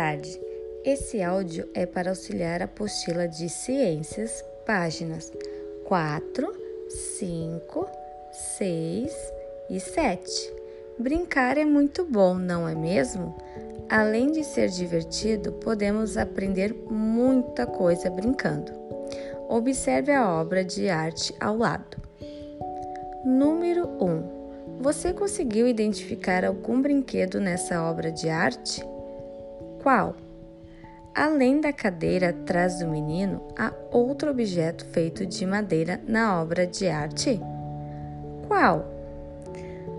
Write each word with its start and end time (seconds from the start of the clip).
tarde. 0.00 0.40
Esse 0.82 1.22
áudio 1.22 1.68
é 1.74 1.84
para 1.84 2.08
auxiliar 2.08 2.62
a 2.62 2.64
apostila 2.64 3.28
de 3.28 3.50
ciências, 3.50 4.42
páginas 4.64 5.30
4, 5.84 6.50
5, 7.18 7.86
6 8.56 9.12
e 9.68 9.78
7. 9.78 10.54
Brincar 10.98 11.58
é 11.58 11.66
muito 11.66 12.02
bom, 12.02 12.32
não 12.34 12.66
é 12.66 12.74
mesmo? 12.74 13.36
Além 13.90 14.32
de 14.32 14.42
ser 14.42 14.70
divertido, 14.70 15.52
podemos 15.52 16.16
aprender 16.16 16.74
muita 16.90 17.66
coisa 17.66 18.08
brincando. 18.08 18.72
Observe 19.50 20.12
a 20.12 20.32
obra 20.32 20.64
de 20.64 20.88
arte 20.88 21.34
ao 21.38 21.58
lado. 21.58 21.98
Número 23.22 23.86
1. 24.02 24.80
Você 24.80 25.12
conseguiu 25.12 25.68
identificar 25.68 26.42
algum 26.42 26.80
brinquedo 26.80 27.38
nessa 27.38 27.82
obra 27.82 28.10
de 28.10 28.30
arte? 28.30 28.82
Qual? 29.82 30.14
Além 31.14 31.60
da 31.60 31.72
cadeira 31.72 32.30
atrás 32.30 32.78
do 32.78 32.86
menino, 32.86 33.42
há 33.58 33.72
outro 33.90 34.30
objeto 34.30 34.84
feito 34.86 35.26
de 35.26 35.44
madeira 35.44 36.00
na 36.06 36.40
obra 36.40 36.66
de 36.66 36.88
arte? 36.88 37.40
Qual? 38.46 38.84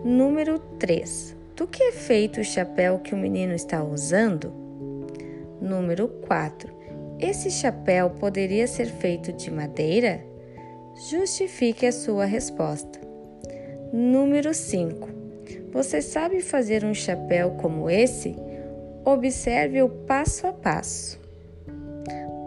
Número 0.06 0.58
3. 0.80 1.36
Do 1.56 1.68
que 1.68 1.84
é 1.84 1.92
feito 1.92 2.40
o 2.40 2.44
chapéu 2.44 3.00
que 3.00 3.14
o 3.14 3.18
menino 3.18 3.54
está 3.54 3.84
usando? 3.84 4.54
Número 5.62 6.08
4. 6.08 6.74
Esse 7.20 7.52
chapéu 7.52 8.10
poderia 8.10 8.66
ser 8.66 8.86
feito 8.86 9.34
de 9.34 9.52
madeira? 9.52 10.24
Justifique 11.10 11.86
a 11.86 11.92
sua 11.92 12.26
resposta. 12.26 13.00
Número 13.92 14.54
5. 14.54 15.10
Você 15.72 16.02
sabe 16.02 16.42
fazer 16.42 16.84
um 16.84 16.94
chapéu 16.94 17.52
como 17.52 17.90
esse? 17.90 18.36
Observe 19.04 19.82
o 19.82 19.90
passo 19.90 20.46
a 20.46 20.54
passo. 20.54 21.20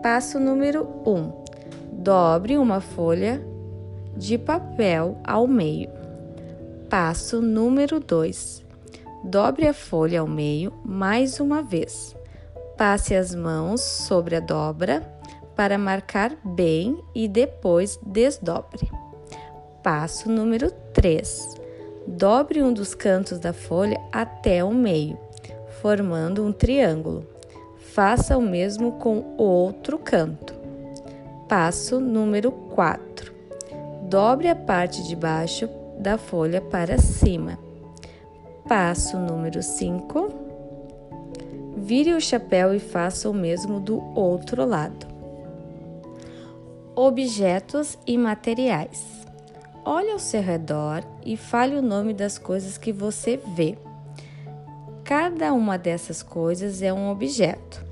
Passo 0.02 0.38
número 0.38 0.86
1. 1.04 1.10
Um, 1.10 1.44
dobre 1.90 2.56
uma 2.56 2.80
folha 2.80 3.44
de 4.16 4.38
papel 4.38 5.18
ao 5.24 5.48
meio. 5.48 5.90
Passo 6.88 7.42
número 7.42 7.98
2. 7.98 8.64
Dobre 9.24 9.66
a 9.66 9.74
folha 9.74 10.20
ao 10.20 10.28
meio 10.28 10.72
mais 10.84 11.40
uma 11.40 11.60
vez. 11.60 12.14
Passe 12.76 13.16
as 13.16 13.34
mãos 13.34 13.80
sobre 13.80 14.36
a 14.36 14.40
dobra 14.40 15.02
para 15.56 15.76
marcar 15.76 16.36
bem 16.44 17.02
e 17.14 17.26
depois 17.26 17.98
desdobre. 18.06 18.88
Passo 19.82 20.30
número 20.30 20.70
3. 20.92 21.64
Dobre 22.06 22.62
um 22.62 22.72
dos 22.72 22.94
cantos 22.94 23.38
da 23.38 23.52
folha 23.52 23.98
até 24.12 24.62
o 24.62 24.72
meio, 24.72 25.18
formando 25.84 26.42
um 26.42 26.50
triângulo. 26.50 27.26
Faça 27.92 28.38
o 28.38 28.40
mesmo 28.40 28.92
com 28.92 29.18
o 29.36 29.42
outro 29.42 29.98
canto. 29.98 30.54
Passo 31.46 32.00
número 32.00 32.50
4. 32.50 33.30
Dobre 34.08 34.48
a 34.48 34.56
parte 34.56 35.06
de 35.06 35.14
baixo 35.14 35.68
da 35.98 36.16
folha 36.16 36.62
para 36.62 36.96
cima. 36.96 37.58
Passo 38.66 39.18
número 39.18 39.62
5. 39.62 40.32
Vire 41.76 42.14
o 42.14 42.20
chapéu 42.20 42.74
e 42.74 42.78
faça 42.78 43.28
o 43.28 43.34
mesmo 43.34 43.78
do 43.78 44.02
outro 44.18 44.64
lado. 44.64 45.06
Objetos 46.96 47.98
e 48.06 48.16
materiais. 48.16 49.04
Olhe 49.84 50.10
ao 50.12 50.18
seu 50.18 50.40
redor 50.40 51.04
e 51.26 51.36
fale 51.36 51.76
o 51.76 51.82
nome 51.82 52.14
das 52.14 52.38
coisas 52.38 52.78
que 52.78 52.90
você 52.90 53.38
vê. 53.54 53.76
Cada 55.04 55.52
uma 55.52 55.76
dessas 55.76 56.22
coisas 56.22 56.80
é 56.80 56.90
um 56.90 57.10
objeto. 57.10 57.84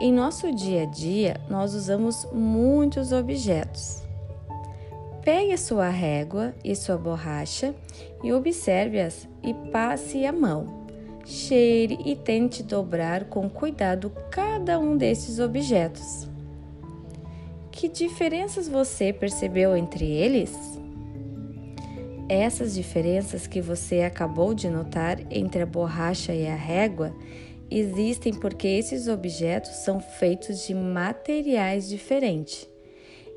Em 0.00 0.10
nosso 0.10 0.50
dia 0.54 0.84
a 0.84 0.86
dia, 0.86 1.38
nós 1.50 1.74
usamos 1.74 2.26
muitos 2.32 3.12
objetos. 3.12 4.02
Pegue 5.22 5.52
a 5.52 5.58
sua 5.58 5.90
régua 5.90 6.54
e 6.64 6.74
sua 6.74 6.96
borracha 6.96 7.74
e 8.22 8.32
observe-as 8.32 9.28
e 9.42 9.52
passe 9.70 10.24
a 10.24 10.32
mão. 10.32 10.86
Cheire 11.26 11.98
e 12.06 12.16
tente 12.16 12.62
dobrar 12.62 13.26
com 13.26 13.48
cuidado 13.50 14.10
cada 14.30 14.78
um 14.78 14.96
desses 14.96 15.38
objetos. 15.38 16.26
Que 17.70 17.86
diferenças 17.86 18.66
você 18.66 19.12
percebeu 19.12 19.76
entre 19.76 20.10
eles? 20.10 20.73
Essas 22.28 22.74
diferenças 22.74 23.46
que 23.46 23.60
você 23.60 24.00
acabou 24.00 24.54
de 24.54 24.68
notar 24.70 25.20
entre 25.30 25.62
a 25.62 25.66
borracha 25.66 26.34
e 26.34 26.46
a 26.46 26.54
régua 26.54 27.14
existem 27.70 28.32
porque 28.32 28.66
esses 28.66 29.08
objetos 29.08 29.70
são 29.84 30.00
feitos 30.00 30.66
de 30.66 30.74
materiais 30.74 31.86
diferentes. 31.86 32.68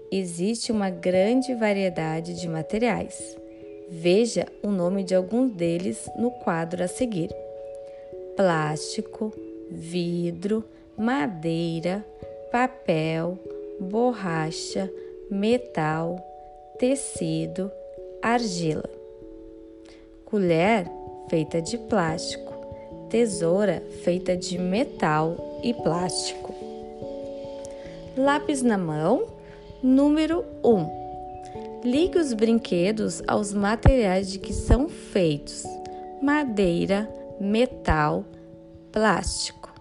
Existe 0.09 0.71
uma 0.71 0.89
grande 0.89 1.53
variedade 1.53 2.39
de 2.39 2.47
materiais. 2.47 3.35
Veja 3.89 4.45
o 4.63 4.69
nome 4.69 5.03
de 5.03 5.13
alguns 5.13 5.51
deles 5.53 6.09
no 6.17 6.31
quadro 6.31 6.81
a 6.81 6.87
seguir: 6.87 7.29
plástico, 8.37 9.33
vidro, 9.69 10.63
madeira, 10.97 12.05
papel, 12.51 13.37
borracha, 13.81 14.89
metal, 15.29 16.17
tecido 16.79 17.69
argila, 18.33 18.89
colher 20.25 20.89
feita 21.29 21.61
de 21.61 21.77
plástico, 21.77 22.53
tesoura 23.09 23.83
feita 24.03 24.35
de 24.35 24.57
metal 24.57 25.59
e 25.63 25.73
plástico. 25.73 26.53
Lápis 28.17 28.61
na 28.61 28.77
mão, 28.77 29.27
número 29.81 30.43
1. 30.63 30.69
Um. 30.69 31.07
Ligue 31.83 32.17
os 32.17 32.33
brinquedos 32.33 33.21
aos 33.27 33.53
materiais 33.53 34.29
de 34.29 34.39
que 34.39 34.51
são 34.51 34.89
feitos: 34.89 35.63
madeira, 36.21 37.09
metal, 37.39 38.25
plástico. 38.91 39.73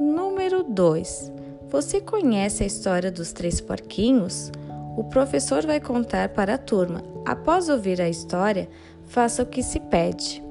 Número 0.00 0.62
2. 0.62 1.32
Você 1.68 2.00
conhece 2.00 2.62
a 2.62 2.66
história 2.66 3.10
dos 3.10 3.32
três 3.32 3.60
porquinhos? 3.60 4.52
O 4.96 5.04
professor 5.04 5.66
vai 5.66 5.80
contar 5.80 6.28
para 6.30 6.54
a 6.54 6.58
turma. 6.58 7.02
Após 7.24 7.68
ouvir 7.68 8.00
a 8.00 8.08
história, 8.08 8.68
faça 9.04 9.42
o 9.42 9.46
que 9.46 9.62
se 9.62 9.80
pede. 9.80 10.42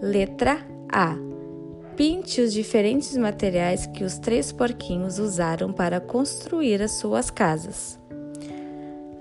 Letra 0.00 0.58
A. 0.92 1.16
Pinte 1.96 2.42
os 2.42 2.52
diferentes 2.52 3.16
materiais 3.16 3.86
que 3.86 4.04
os 4.04 4.18
três 4.18 4.52
porquinhos 4.52 5.18
usaram 5.18 5.72
para 5.72 5.98
construir 5.98 6.82
as 6.82 6.92
suas 6.92 7.30
casas. 7.30 7.98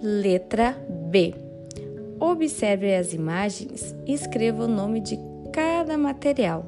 Letra 0.01 0.75
B. 0.89 1.33
Observe 2.19 2.93
as 2.93 3.13
imagens 3.13 3.95
e 4.05 4.13
escreva 4.13 4.65
o 4.65 4.67
nome 4.67 4.99
de 4.99 5.17
cada 5.53 5.97
material. 5.97 6.65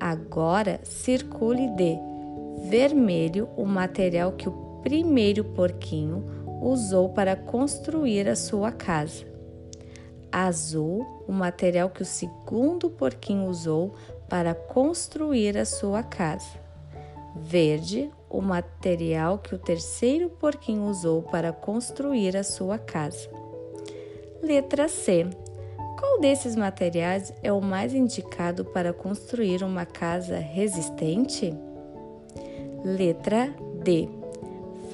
Agora 0.00 0.80
circule 0.82 1.68
de 1.70 1.96
vermelho 2.68 3.48
o 3.56 3.64
material 3.64 4.32
que 4.32 4.48
o 4.48 4.80
primeiro 4.82 5.44
porquinho 5.44 6.43
usou 6.60 7.08
para 7.08 7.36
construir 7.36 8.28
a 8.28 8.36
sua 8.36 8.72
casa. 8.72 9.24
Azul, 10.30 11.06
o 11.28 11.32
material 11.32 11.90
que 11.90 12.02
o 12.02 12.04
segundo 12.04 12.90
porquinho 12.90 13.48
usou 13.48 13.94
para 14.28 14.54
construir 14.54 15.56
a 15.56 15.64
sua 15.64 16.02
casa. 16.02 16.64
Verde, 17.36 18.10
o 18.28 18.40
material 18.40 19.38
que 19.38 19.54
o 19.54 19.58
terceiro 19.58 20.28
porquinho 20.28 20.84
usou 20.86 21.22
para 21.22 21.52
construir 21.52 22.36
a 22.36 22.42
sua 22.42 22.78
casa. 22.78 23.28
Letra 24.42 24.88
C. 24.88 25.26
Qual 25.98 26.20
desses 26.20 26.56
materiais 26.56 27.32
é 27.42 27.52
o 27.52 27.60
mais 27.60 27.94
indicado 27.94 28.64
para 28.64 28.92
construir 28.92 29.62
uma 29.62 29.86
casa 29.86 30.38
resistente? 30.38 31.54
Letra 32.84 33.54
D. 33.82 34.23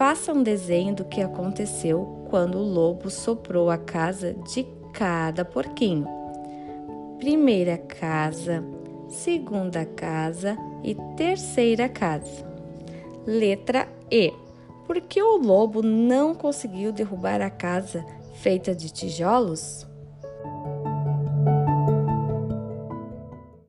Faça 0.00 0.32
um 0.32 0.42
desenho 0.42 0.94
do 0.94 1.04
que 1.04 1.20
aconteceu 1.20 2.24
quando 2.30 2.56
o 2.56 2.62
lobo 2.62 3.10
soprou 3.10 3.68
a 3.68 3.76
casa 3.76 4.32
de 4.32 4.66
cada 4.94 5.44
porquinho. 5.44 6.06
Primeira 7.18 7.76
casa, 7.76 8.64
segunda 9.10 9.84
casa 9.84 10.56
e 10.82 10.94
terceira 11.18 11.86
casa. 11.86 12.50
Letra 13.26 13.86
E. 14.10 14.32
Por 14.86 15.02
que 15.02 15.22
o 15.22 15.36
lobo 15.36 15.82
não 15.82 16.34
conseguiu 16.34 16.92
derrubar 16.92 17.42
a 17.42 17.50
casa 17.50 18.02
feita 18.36 18.74
de 18.74 18.90
tijolos? 18.90 19.86